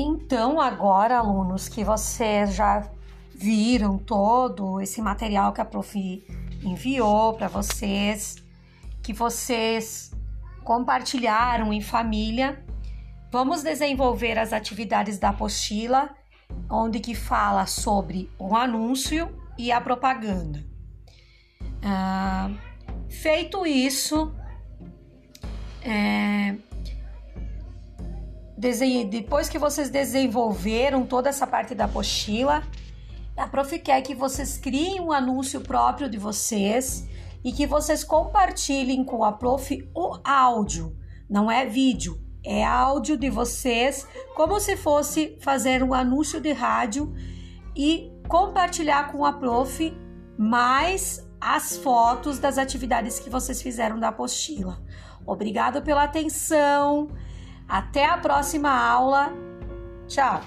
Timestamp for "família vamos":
11.80-13.64